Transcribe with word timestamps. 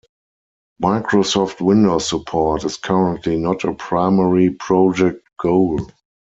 Microsoft 0.81 1.61
Windows 1.61 2.09
support 2.09 2.65
is 2.65 2.75
currently 2.77 3.37
not 3.37 3.63
a 3.65 3.73
primary 3.75 4.49
project 4.49 5.27
goal. 5.37 5.79